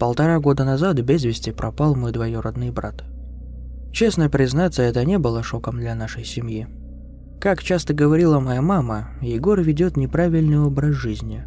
[0.00, 3.04] Полтора года назад без вести пропал мой двоюродный брат.
[3.92, 6.66] Честно признаться, это не было шоком для нашей семьи.
[7.38, 11.44] Как часто говорила моя мама, Егор ведет неправильный образ жизни.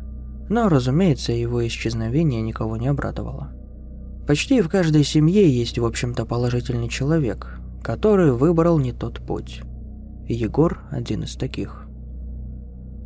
[0.50, 3.52] Но, разумеется, его исчезновение никого не обрадовало.
[4.28, 9.64] Почти в каждой семье есть, в общем-то, положительный человек, который выбрал не тот путь.
[10.28, 11.88] Егор– один из таких.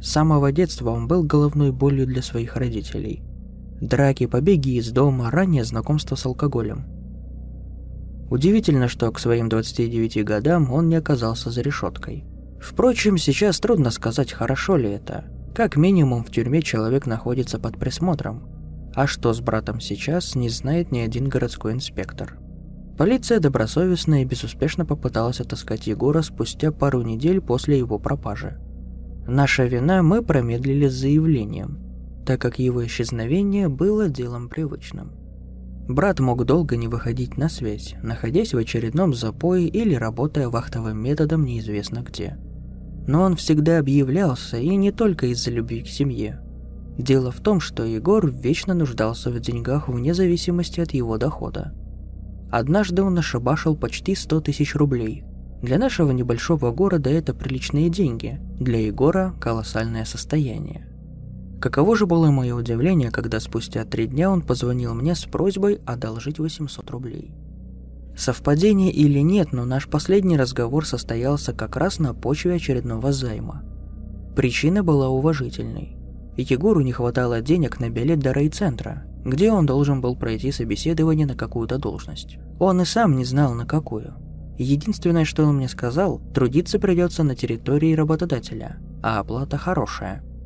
[0.01, 3.23] С самого детства он был головной болью для своих родителей.
[3.81, 6.85] Драки, побеги из дома, раннее знакомство с алкоголем.
[8.31, 12.25] Удивительно, что к своим 29 годам он не оказался за решеткой.
[12.59, 15.25] Впрочем, сейчас трудно сказать, хорошо ли это.
[15.53, 18.49] Как минимум в тюрьме человек находится под присмотром.
[18.95, 22.39] А что с братом сейчас, не знает ни один городской инспектор.
[22.97, 28.59] Полиция добросовестно и безуспешно попыталась отыскать Егора спустя пару недель после его пропажи.
[29.27, 31.83] Наша вина мы промедлили с заявлением–
[32.27, 35.13] так как его исчезновение было делом привычным.
[35.87, 41.45] Брат мог долго не выходить на связь, находясь в очередном запое или работая вахтовым методом
[41.45, 42.37] неизвестно где.
[43.07, 46.41] Но он всегда объявлялся, и не только из-за любви к семье.
[46.97, 51.73] Дело в том, что Егор вечно нуждался в деньгах вне зависимости от его дохода.
[52.51, 55.23] Однажды он ошибашил почти 100 тысяч рублей.
[55.61, 60.87] Для нашего небольшого города это приличные деньги, для Егора– колоссальное состояние.
[61.59, 66.37] Каково же было мое удивление, когда спустя три дня он позвонил мне с просьбой одолжить
[66.37, 67.33] 800 рублей.
[68.15, 73.63] Совпадение или нет, но наш последний разговор состоялся как раз на почве очередного займа.
[74.35, 75.97] Причина была уважительной.
[76.35, 81.35] Егору не хватало денег на билет до райцентра, где он должен был пройти собеседование на
[81.35, 82.37] какую-то должность.
[82.59, 84.13] Он и сам не знал на какую.
[84.59, 90.23] Единственное, что он мне сказал, трудиться придется на территории работодателя, а оплата хорошая–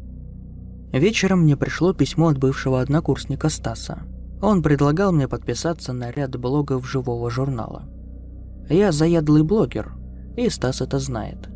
[0.91, 3.99] Вечером мне пришло письмо от бывшего однокурсника Стаса.
[4.41, 7.83] Он предлагал мне подписаться на ряд блогов живого журнала.
[8.69, 9.93] Я заядлый блогер,
[10.35, 11.49] и Стас это знает.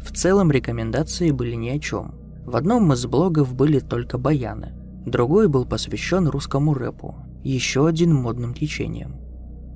[0.00, 2.14] В целом рекомендации были ни о чем.
[2.44, 4.72] В одном из блогов были только баяны,
[5.04, 9.16] другой был посвящен русскому рэпу, еще один модным течением.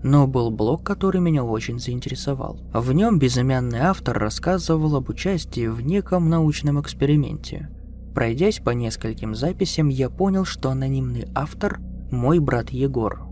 [0.05, 2.61] Но был блог, который меня очень заинтересовал.
[2.73, 7.71] В нем безымянный автор рассказывал об участии в неком научном эксперименте–
[8.15, 13.29] Пройдясь по нескольким записям, я понял, что анонимный автор– мой брат Егор.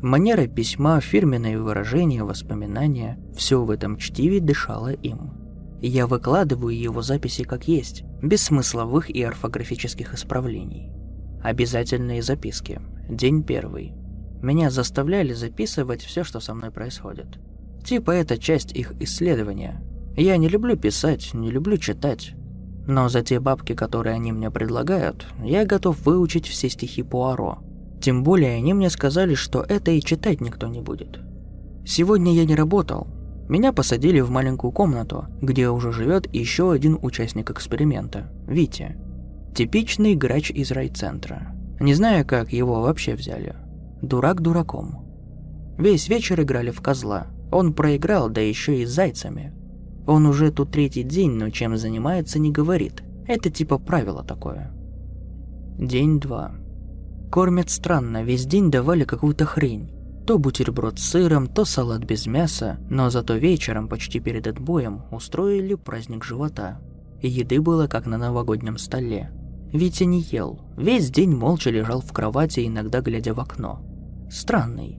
[0.00, 5.32] Манера письма, фирменные выражения, воспоминания– все в этом чтиве дышало им.
[5.82, 10.90] Я выкладываю его записи как есть, без смысловых и орфографических исправлений.
[11.42, 12.80] Обязательные записки.
[13.08, 13.94] День первый.
[14.42, 17.38] Меня заставляли записывать все, что со мной происходит.
[17.84, 19.82] Типа это часть их исследования.
[20.16, 22.34] Я не люблю писать, не люблю читать,
[22.90, 27.58] но за те бабки, которые они мне предлагают, я готов выучить все стихи Пуаро.
[28.00, 31.20] Тем более они мне сказали, что это и читать никто не будет.
[31.86, 33.06] Сегодня я не работал.
[33.48, 38.96] Меня посадили в маленькую комнату, где уже живет еще один участник эксперимента– Витя.
[39.54, 41.54] Типичный грач из райцентра.
[41.78, 43.54] Не знаю, как его вообще взяли.
[44.02, 45.06] Дурак дураком.
[45.78, 47.28] Весь вечер играли в козла.
[47.52, 49.54] Он проиграл, да еще и с зайцами–
[50.10, 53.04] он уже тут третий день, но чем занимается, не говорит.
[53.28, 54.72] Это типа правило такое.
[55.78, 56.50] День два.
[57.30, 59.92] Кормят странно, весь день давали какую-то хрень.
[60.26, 65.74] То бутерброд с сыром, то салат без мяса, но зато вечером, почти перед отбоем, устроили
[65.74, 66.80] праздник живота.
[67.22, 69.30] Еды было как на новогоднем столе.
[69.72, 73.80] Витя не ел, весь день молча лежал в кровати, иногда глядя в окно.
[74.28, 74.98] Странный.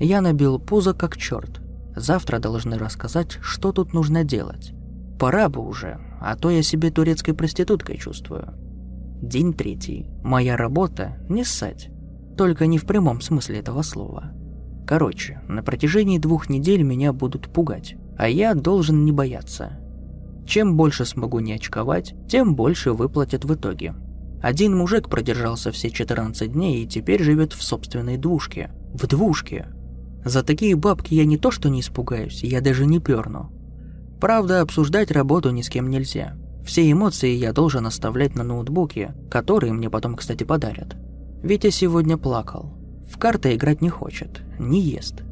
[0.00, 1.60] Я набил пузо как черт,
[1.98, 4.72] Завтра должны рассказать, что тут нужно делать.
[5.18, 8.54] Пора бы уже, а то я себе турецкой проституткой чувствую.
[9.20, 10.06] День третий.
[10.22, 11.90] Моя работа– не ссать.
[12.36, 14.32] Только не в прямом смысле этого слова.
[14.86, 19.72] Короче, на протяжении двух недель меня будут пугать, а я должен не бояться.
[20.46, 23.94] Чем больше смогу не очковать, тем больше выплатят в итоге.
[24.40, 28.70] Один мужик продержался все 14 дней и теперь живет в собственной двушке.
[28.94, 29.66] В двушке.
[30.24, 33.50] За такие бабки я не то что не испугаюсь, я даже не перну.
[34.20, 36.36] Правда, обсуждать работу ни с кем нельзя.
[36.64, 40.96] Все эмоции я должен оставлять на ноутбуке, который мне потом, кстати, подарят.
[41.42, 42.74] Витя сегодня плакал.
[43.08, 45.22] В карты играть не хочет, не ест.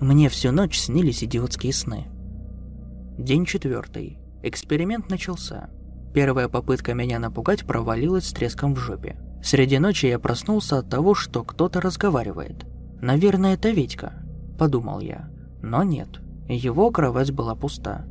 [0.00, 2.08] Мне всю ночь снились идиотские сны.
[3.16, 4.18] День четвертый.
[4.42, 5.70] Эксперимент начался.
[6.12, 9.16] Первая попытка меня напугать провалилась с треском в жопе.
[9.42, 12.66] Среди ночи я проснулся от того, что кто-то разговаривает.
[13.00, 14.12] «Наверное, это Витька»,–
[14.62, 15.28] подумал я.
[15.60, 18.04] Но нет, его кровать была пуста.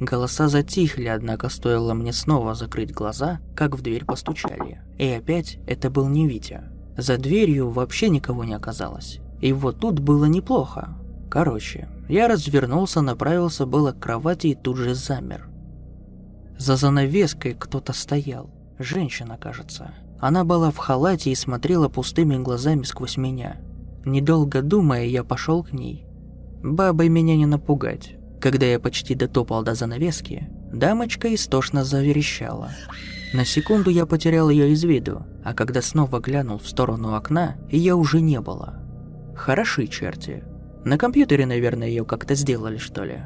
[0.00, 4.80] Голоса затихли, однако стоило мне снова закрыть глаза, как в дверь постучали.
[4.98, 6.64] И опять это был не Витя.
[6.98, 9.20] За дверью вообще никого не оказалось.
[9.40, 10.96] И вот тут было неплохо.
[11.30, 15.48] Короче, я развернулся, направился было к кровати и тут же замер.
[16.58, 18.50] За занавеской кто-то стоял.
[18.80, 19.94] Женщина, кажется.
[20.18, 23.60] Она была в халате и смотрела пустыми глазами сквозь меня.
[24.06, 26.06] Недолго думая, я пошел к ней.
[26.62, 28.14] Бабой меня не напугать.
[28.40, 32.70] Когда я почти дотопал до занавески, дамочка истошно заверещала.
[33.34, 37.94] На секунду я потерял ее из виду, а когда снова глянул в сторону окна, ее
[37.94, 38.80] уже не было.
[39.34, 40.44] Хороши черти.
[40.84, 43.22] На компьютере, наверное, ее как-то сделали, что ли.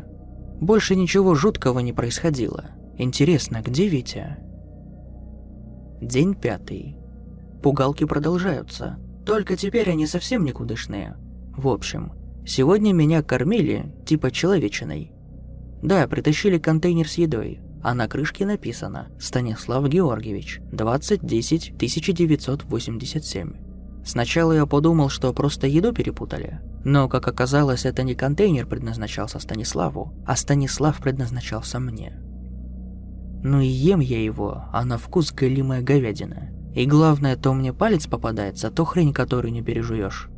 [0.62, 2.70] Больше ничего жуткого не происходило.
[2.96, 4.38] Интересно, где Витя?
[6.00, 6.96] День пятый.
[7.62, 8.98] Пугалки продолжаются.
[9.30, 11.16] Только теперь они совсем никудышные.
[11.56, 12.12] В общем,
[12.46, 15.12] Сегодня меня кормили, типа человечиной.
[15.82, 24.04] Да, притащили контейнер с едой, а на крышке написано «Станислав Георгиевич, 2010 1987».
[24.04, 26.60] Сначала я подумал, что просто еду перепутали.
[26.84, 32.18] Но, как оказалось, это не контейнер предназначался Станиславу, а Станислав предназначался мне.
[33.44, 36.50] Ну и ем я его, а на вкус голимая говядина.
[36.74, 40.28] И главное, то мне палец попадается, то хрень, которую не пережуешь.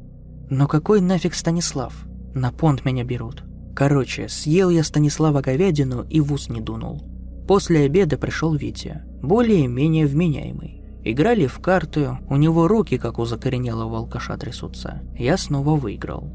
[0.50, 2.06] Но какой нафиг Станислав?
[2.34, 3.44] На понт меня берут.
[3.75, 7.02] Короче, съел я Станислава говядину и в ус не дунул.
[7.46, 10.82] После обеда пришел Витя, более-менее вменяемый.
[11.05, 15.02] Играли в карты, у него руки, как у закоренелого алкаша, трясутся.
[15.17, 16.31] Я снова выиграл.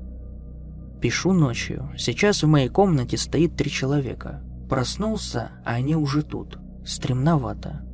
[1.01, 1.91] Пишу ночью.
[1.97, 4.43] Сейчас в моей комнате стоит три человека.
[4.67, 6.57] Проснулся, а они уже тут.
[6.85, 7.87] Стремновато.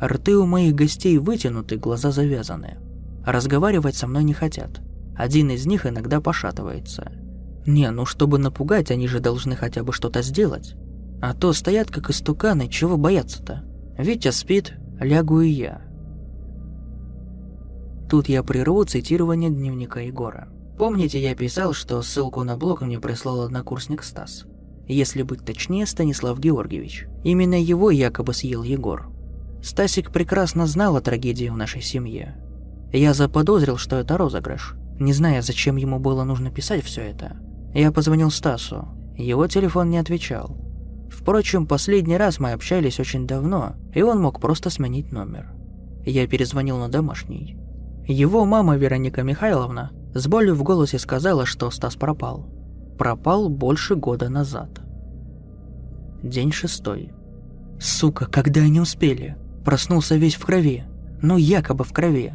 [0.00, 2.78] Рты у моих гостей вытянуты, глаза завязаны.
[3.24, 4.80] Разговаривать со мной не хотят.
[5.16, 7.12] Один из них иногда пошатывается.
[7.66, 10.74] Не, ну чтобы напугать, они же должны хотя бы что-то сделать.
[11.20, 13.64] А то стоят как истуканы, чего бояться-то?
[13.98, 15.82] Витя спит, лягу и я.
[18.08, 20.48] Тут я прерву цитирование дневника Егора.
[20.78, 24.46] Помните, я писал, что ссылку на блог мне прислал однокурсник Стас?
[24.88, 27.06] Если быть точнее, Станислав Георгиевич.
[27.22, 29.10] Именно его якобы съел Егор.
[29.62, 32.36] Стасик прекрасно знал о трагедии в нашей семье.
[32.92, 34.74] Я заподозрил, что это розыгрыш.
[34.98, 37.36] Не зная, зачем ему было нужно писать все это,
[37.74, 38.88] я позвонил Стасу.
[39.16, 40.56] Его телефон не отвечал.
[41.10, 45.52] Впрочем, последний раз мы общались очень давно, и он мог просто сменить номер.
[46.04, 47.58] Я перезвонил на домашний.
[48.06, 52.48] Его мама Вероника Михайловна с болью в голосе сказала, что Стас пропал.
[52.98, 54.80] Пропал больше года назад.
[56.22, 57.12] День шестой.
[57.78, 59.36] Сука, когда они успели?
[59.64, 60.84] Проснулся весь в крови.
[61.22, 62.34] Ну, якобы в крови.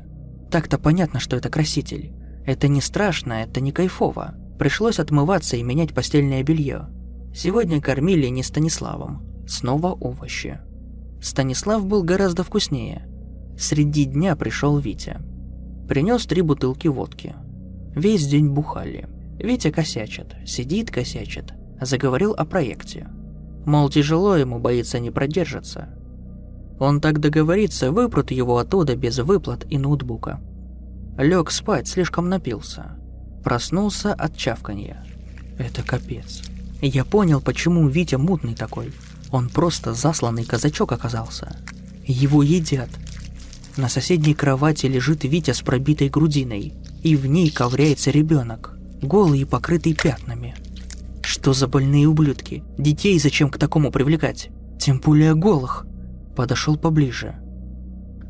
[0.51, 2.13] Так-то понятно, что это краситель.
[2.45, 4.35] Это не страшно, это не кайфово.
[4.59, 6.87] Пришлось отмываться и менять постельное белье.
[7.33, 9.25] Сегодня кормили не Станиславом.
[9.47, 10.59] Снова овощи.
[11.21, 13.07] Станислав был гораздо вкуснее.
[13.57, 15.17] Среди дня пришел Витя.
[15.87, 17.35] Принес три бутылки водки.
[17.95, 19.07] Весь день бухали.
[19.39, 21.53] Витя косячит, сидит косячит.
[21.81, 23.07] Заговорил о проекте.
[23.65, 25.89] Мол, тяжело ему, боится не продержаться.
[26.79, 30.41] Он так договорится, выпрут его оттуда без выплат и ноутбука.
[31.17, 32.97] Лег спать, слишком напился.
[33.43, 35.05] Проснулся от чавканья.
[35.57, 36.43] Это капец.
[36.81, 38.91] Я понял, почему Витя мутный такой.
[39.31, 41.57] Он просто засланный казачок оказался.
[42.05, 42.89] Его едят.
[43.77, 49.45] На соседней кровати лежит Витя с пробитой грудиной, и в ней ковыряется ребенок, голый и
[49.45, 50.55] покрытый пятнами.
[51.21, 52.63] Что за больные ублюдки?
[52.77, 54.49] Детей зачем к такому привлекать?
[54.79, 55.85] Тем более голых.
[56.35, 57.35] Подошел поближе.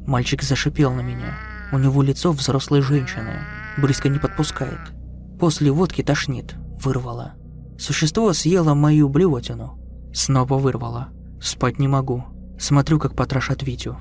[0.06, 1.38] Мальчик зашипел на меня.
[1.72, 3.40] У него лицо взрослой женщины.
[3.78, 4.80] Близко не подпускает.
[5.40, 6.56] После водки тошнит.
[6.84, 7.34] Вырвало.
[7.78, 9.80] Существо съело мою блевотину.
[10.14, 11.10] Снова вырвало.
[11.42, 12.24] Спать не могу.
[12.60, 13.98] Смотрю, как потрошат Витю.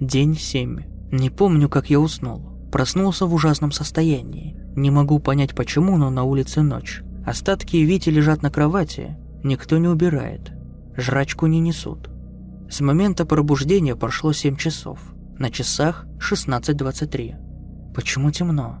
[0.00, 0.80] День семь.
[1.12, 2.68] Не помню, как я уснул.
[2.72, 4.56] Проснулся в ужасном состоянии.
[4.74, 7.02] Не могу понять почему, но на улице ночь.
[7.26, 9.16] Остатки Вити лежат на кровати.
[9.44, 10.52] Никто не убирает.
[10.96, 12.09] Жрачку не несут.
[12.70, 15.00] С момента пробуждения прошло 7 часов.
[15.38, 17.92] На часах 16.23.
[17.92, 18.78] Почему темно?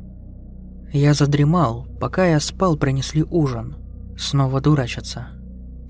[0.92, 3.76] Я задремал, пока я спал, принесли ужин.
[4.16, 5.30] Снова дурачатся.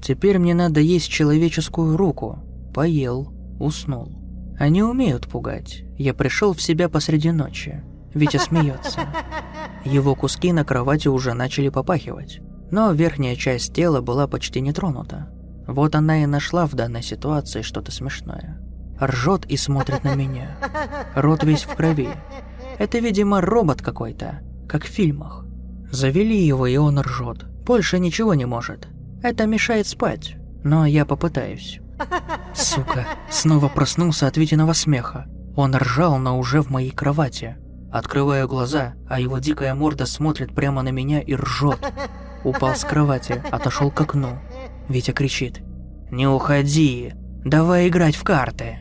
[0.03, 2.39] Теперь мне надо есть человеческую руку.
[2.73, 4.57] Поел, уснул.
[4.59, 5.85] Они умеют пугать.
[5.99, 7.85] Я пришел в себя посреди ночи.
[8.15, 9.01] Витя смеется.
[9.85, 12.41] Его куски на кровати уже начали попахивать.
[12.71, 15.30] Но верхняя часть тела была почти не тронута.
[15.71, 18.59] Вот она и нашла в данной ситуации что-то смешное.
[19.01, 20.59] Ржет и смотрит на меня.
[21.15, 22.09] Рот весь в крови.
[22.79, 25.47] Это, видимо, робот какой-то, как в фильмах.
[25.93, 27.45] Завели его, и он ржет.
[27.65, 28.89] Больше ничего не может.
[29.23, 30.35] Это мешает спать.
[30.65, 31.79] Но я попытаюсь.
[32.53, 35.27] Сука, снова проснулся от Витиного смеха.
[35.57, 37.59] Он ржал, но уже в моей кровати.
[37.93, 41.79] Открываю глаза, а его дикая морда смотрит прямо на меня и ржет.
[42.43, 44.41] Упал с кровати, отошел к окну.
[44.91, 45.63] Витя кричит.
[46.11, 47.13] «Не уходи!
[47.45, 48.79] Давай играть в карты!»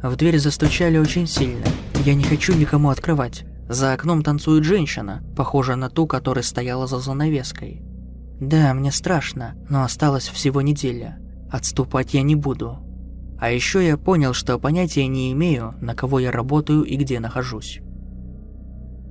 [0.00, 1.66] В дверь застучали очень сильно.
[2.04, 3.44] Я не хочу никому открывать.
[3.68, 7.82] За окном танцует женщина, похожая на ту, которая стояла за занавеской.
[8.40, 11.18] Да, мне страшно, но осталось всего неделя.
[11.50, 12.78] Отступать я не буду.
[13.40, 17.80] А еще я понял, что понятия не имею, на кого я работаю и где нахожусь.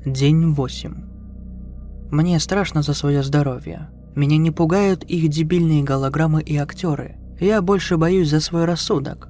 [0.05, 2.09] День 8.
[2.11, 3.89] Мне страшно за свое здоровье.
[4.15, 7.17] Меня не пугают их дебильные голограммы и актеры.
[7.39, 9.29] Я больше боюсь за свой рассудок.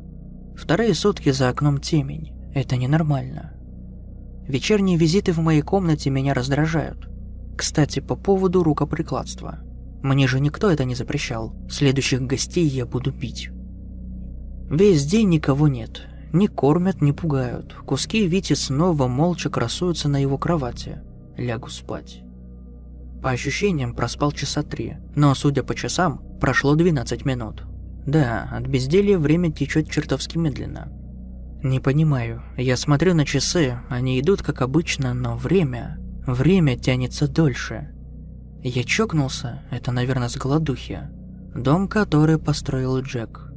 [0.55, 2.33] Вторые сутки за окном темень.
[2.53, 3.53] Это ненормально.
[4.47, 7.07] Вечерние визиты в моей комнате меня раздражают.
[7.55, 9.59] Кстати, по поводу рукоприкладства.
[10.01, 11.53] Мне же никто это не запрещал.
[11.69, 13.49] Следующих гостей я буду бить.
[14.69, 16.07] Весь день никого нет.
[16.31, 17.75] Не кормят, не пугают.
[17.85, 20.99] Куски Вити снова молча красуются на его кровати.
[21.37, 22.23] Лягу спать.
[23.21, 24.95] По ощущениям, проспал часа три.
[25.15, 27.63] Но, судя по часам, прошло 12 минут.
[28.05, 30.91] Да, от безделья время течет чертовски медленно.
[31.61, 32.41] Не понимаю.
[32.57, 35.97] Я смотрю на часы, они идут как обычно, но время...
[36.25, 37.89] Время тянется дольше.
[38.61, 41.09] Я чокнулся, это, наверное, с голодухи.
[41.55, 43.51] Дом, который построил Джек.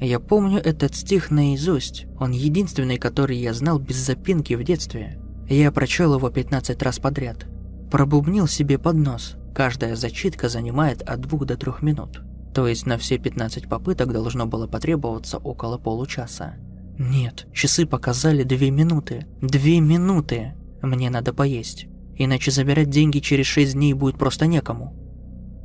[0.00, 5.20] Я помню этот стих наизусть, он единственный, который я знал без запинки в детстве.
[5.48, 7.46] Я прочел его 15 раз подряд.
[7.90, 9.36] Пробубнил себе под нос.
[9.54, 12.22] Каждая зачитка занимает от двух до трех минут.
[12.54, 16.54] То есть на все 15 попыток должно было потребоваться около получаса.
[16.98, 19.26] Нет, часы показали две минуты.
[19.40, 20.54] Две минуты!
[20.82, 24.94] Мне надо поесть иначе забирать деньги через шесть дней будет просто некому.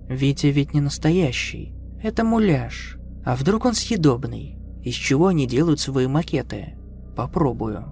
[0.08, 2.98] Витя ведь не настоящий, это муляж.
[3.26, 4.60] А вдруг он съедобный?
[4.84, 6.76] Из чего они делают свои макеты?
[7.16, 7.86] Попробую.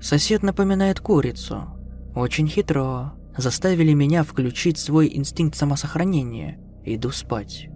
[0.00, 1.68] Сосед напоминает курицу.
[2.14, 3.14] Очень хитро.
[3.36, 6.58] Заставили меня включить свой инстинкт самосохранения.
[6.84, 7.68] Иду спать.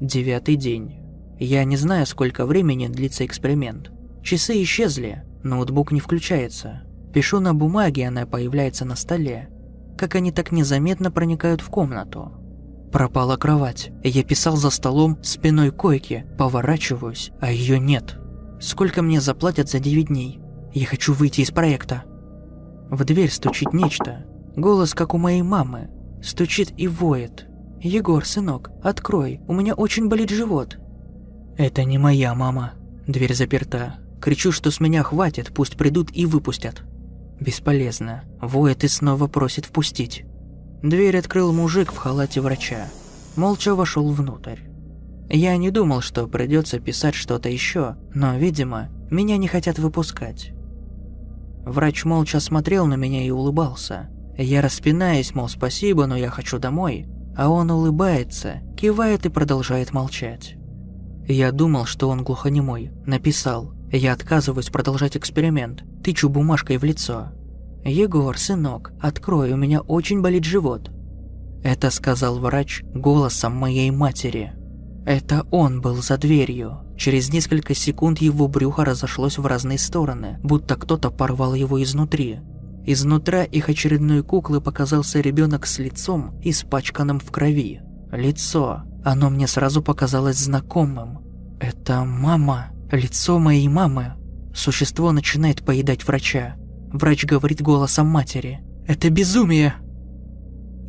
[0.00, 1.00] Девятый день.
[1.38, 3.90] Я не знаю, сколько времени длится эксперимент.
[4.22, 6.82] Часы исчезли, ноутбук не включается.
[7.12, 9.48] Пишу на бумаге, она появляется на столе.
[9.98, 12.32] Как они так незаметно проникают в комнату?
[12.92, 13.90] Пропала кровать.
[14.02, 18.18] Я писал за столом спиной койки, поворачиваюсь, а ее нет.
[18.60, 20.40] Сколько мне заплатят за 9 дней?
[20.72, 22.04] Я хочу выйти из проекта.
[22.90, 24.26] В дверь стучит нечто.
[24.56, 25.90] Голос, как у моей мамы.
[26.22, 27.46] Стучит и воет.
[27.80, 30.78] «Егор, сынок, открой, у меня очень болит живот».
[31.58, 32.72] «Это не моя мама».
[33.06, 33.96] Дверь заперта.
[34.22, 36.82] Кричу, что с меня хватит, пусть придут и выпустят.
[37.38, 38.24] Бесполезно.
[38.40, 40.24] Воет и снова просит впустить.
[40.82, 42.88] Дверь открыл мужик в халате врача.
[43.36, 44.60] Молча вошел внутрь.
[45.28, 50.52] Я не думал, что придется писать что-то еще, но, видимо, меня не хотят выпускать.
[51.64, 54.10] Врач молча смотрел на меня и улыбался.
[54.36, 57.06] Я распинаюсь, мол, спасибо, но я хочу домой.
[57.36, 60.56] А он улыбается, кивает и продолжает молчать.
[61.26, 62.92] Я думал, что он глухонемой.
[63.06, 63.72] Написал.
[63.90, 65.84] Я отказываюсь продолжать эксперимент.
[66.02, 67.32] Тычу бумажкой в лицо.
[67.84, 70.90] «Егор, сынок, открой, у меня очень болит живот».
[71.62, 74.52] Это сказал врач голосом моей матери.
[75.06, 76.83] Это он был за дверью.
[76.96, 82.40] Через несколько секунд его брюхо разошлось в разные стороны, будто кто-то порвал его изнутри.
[82.86, 87.80] Изнутра их очередной куклы показался ребенок с лицом, испачканным в крови.
[88.12, 88.82] Лицо.
[89.04, 91.18] Оно мне сразу показалось знакомым.
[91.60, 92.70] Это мама.
[92.92, 94.14] Лицо моей мамы.
[94.54, 96.56] Существо начинает поедать врача.
[96.92, 98.60] Врач говорит голосом матери.
[98.86, 99.74] «Это безумие!»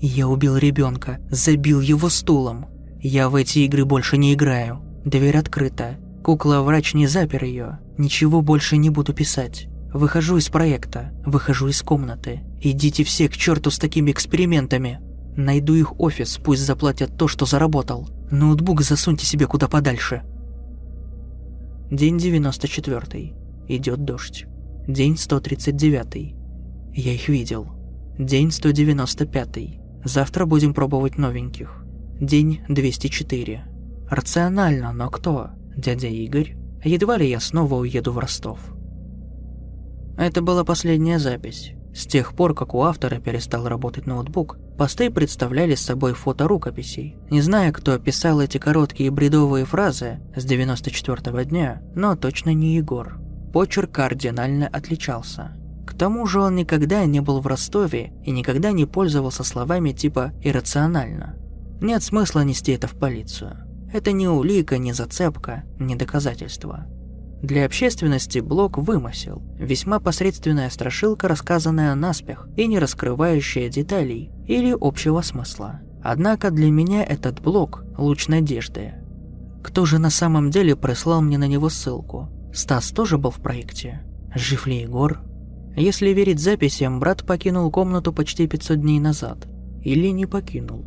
[0.01, 2.67] Я убил ребенка, забил его стулом.
[2.99, 4.84] Я в эти игры больше не играю.
[5.05, 5.97] Дверь открыта.
[6.23, 7.77] Кукла-врач не запер ее.
[7.95, 9.67] Ничего больше не буду писать.
[9.93, 12.41] Выхожу из проекта, выхожу из комнаты.
[12.59, 14.99] Идите все к черту с такими экспериментами.
[15.37, 18.09] Найду их офис, пусть заплатят то, что заработал.
[18.31, 20.23] Ноутбук засуньте себе куда подальше.
[21.91, 23.35] День 94.
[23.67, 24.47] Идет дождь.
[24.87, 26.35] День 139.
[26.95, 27.67] Я их видел.
[28.17, 30.03] День 195.
[30.03, 31.85] Завтра будем пробовать новеньких.
[32.19, 33.74] День 204.
[34.09, 35.49] Рационально, но кто?
[35.75, 36.55] Дядя Игорь?
[36.83, 38.59] Едва ли я снова уеду в Ростов.
[40.17, 41.73] Это была последняя запись.
[41.93, 47.17] С тех пор, как у автора перестал работать ноутбук, посты представляли собой фото рукописей.
[47.29, 53.17] Не знаю, кто писал эти короткие бредовые фразы с 94-го дня, но точно не Егор.
[53.53, 55.55] Почерк кардинально отличался.
[55.87, 60.33] К тому же он никогда не был в Ростове и никогда не пользовался словами типа
[60.43, 61.35] «иррационально».
[61.81, 63.64] Нет смысла нести это в полицию.
[63.95, 66.85] Это не улика, не зацепка, не доказательство.
[67.41, 75.21] Для общественности блог вымысел, весьма посредственная страшилка, рассказанная наспех и не раскрывающая деталей или общего
[75.21, 75.79] смысла.
[76.03, 78.95] Однако для меня этот блог– луч надежды.
[79.63, 82.27] Кто же на самом деле прислал мне на него ссылку?
[82.53, 84.01] Стас тоже был в проекте?
[84.35, 85.21] Жив ли Егор?
[85.77, 89.47] Если верить записям, брат покинул комнату почти 500 дней назад.
[89.85, 90.85] Или не покинул.